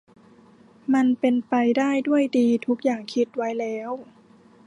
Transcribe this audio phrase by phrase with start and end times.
[0.93, 3.91] มันเป็นไปได้ด้วยดี ทุกอย่างคิดไว้แล้ว